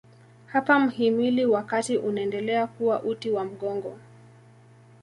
Hapa 0.45 0.79
mhimili 0.79 1.45
wa 1.45 1.63
kati 1.63 1.97
unaendelea 1.97 2.67
kuwa 2.67 3.03
uti 3.03 3.29
wa 3.31 3.45
mgongo. 3.45 3.99